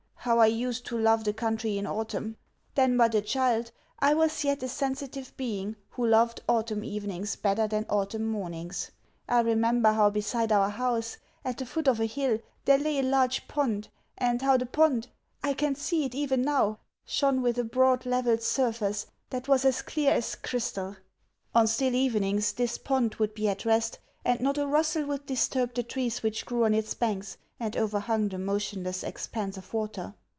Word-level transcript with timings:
How 0.23 0.37
I 0.37 0.45
used 0.45 0.85
to 0.85 0.99
love 0.99 1.23
the 1.23 1.33
country 1.33 1.79
in 1.79 1.87
autumn! 1.87 2.37
Then 2.75 2.95
but 2.95 3.15
a 3.15 3.21
child, 3.21 3.71
I 3.97 4.13
was 4.13 4.43
yet 4.43 4.61
a 4.61 4.67
sensitive 4.67 5.35
being 5.35 5.77
who 5.89 6.05
loved 6.05 6.41
autumn 6.47 6.83
evenings 6.83 7.35
better 7.35 7.67
than 7.67 7.87
autumn 7.89 8.27
mornings. 8.27 8.91
I 9.27 9.39
remember 9.39 9.91
how 9.93 10.11
beside 10.11 10.51
our 10.51 10.69
house, 10.69 11.17
at 11.43 11.57
the 11.57 11.65
foot 11.65 11.87
of 11.87 11.99
a 11.99 12.05
hill, 12.05 12.37
there 12.65 12.77
lay 12.77 12.99
a 12.99 13.03
large 13.03 13.47
pond, 13.47 13.87
and 14.15 14.43
how 14.43 14.57
the 14.57 14.67
pond 14.67 15.07
I 15.43 15.55
can 15.55 15.73
see 15.73 16.05
it 16.05 16.13
even 16.13 16.43
now! 16.43 16.77
shone 17.03 17.41
with 17.41 17.57
a 17.57 17.63
broad, 17.63 18.05
level 18.05 18.37
surface 18.37 19.07
that 19.31 19.47
was 19.47 19.65
as 19.65 19.81
clear 19.81 20.11
as 20.11 20.35
crystal. 20.35 20.97
On 21.55 21.65
still 21.65 21.95
evenings 21.95 22.53
this 22.53 22.77
pond 22.77 23.15
would 23.15 23.33
be 23.33 23.49
at 23.49 23.65
rest, 23.65 23.97
and 24.23 24.39
not 24.39 24.59
a 24.59 24.67
rustle 24.67 25.07
would 25.07 25.25
disturb 25.25 25.73
the 25.73 25.81
trees 25.81 26.21
which 26.21 26.45
grew 26.45 26.65
on 26.65 26.75
its 26.75 26.93
banks 26.93 27.37
and 27.59 27.77
overhung 27.77 28.27
the 28.29 28.37
motionless 28.39 29.03
expanse 29.03 29.55
of 29.55 29.71
water. 29.71 30.15